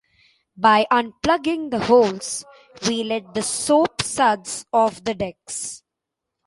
[0.57, 2.43] By unplugging the holes,
[2.87, 5.83] we let the soap-suds off the decks.